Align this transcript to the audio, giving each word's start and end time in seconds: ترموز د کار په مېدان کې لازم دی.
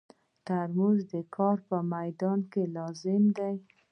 ترموز 0.45 0.99
د 1.13 1.15
کار 1.35 1.57
په 1.67 1.77
مېدان 1.93 2.39
کې 2.51 2.63
لازم 2.75 3.23
دی. 3.37 3.55